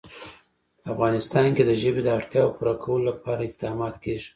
په 0.81 0.87
افغانستان 0.93 1.47
کې 1.55 1.63
د 1.65 1.71
ژبې 1.81 2.01
د 2.03 2.09
اړتیاوو 2.17 2.55
پوره 2.57 2.73
کولو 2.83 3.07
لپاره 3.09 3.41
اقدامات 3.43 3.95
کېږي. 4.03 4.27